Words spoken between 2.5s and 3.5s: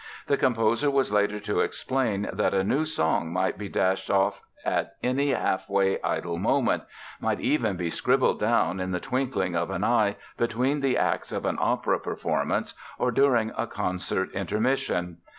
a new song